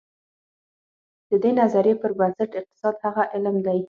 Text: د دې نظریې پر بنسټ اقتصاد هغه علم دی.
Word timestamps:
د 1.29 1.31
دې 1.43 1.51
نظریې 1.61 1.93
پر 2.01 2.11
بنسټ 2.19 2.51
اقتصاد 2.59 2.95
هغه 3.05 3.23
علم 3.33 3.55
دی. 3.65 3.79